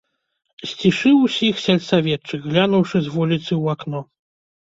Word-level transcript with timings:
Сцішыў 0.69 1.17
усіх 1.25 1.59
сельсаветчык, 1.65 2.41
глянуўшы 2.53 2.97
з 3.09 3.13
вуліцы 3.17 3.43
ў 3.43 3.63
акно. 3.77 3.99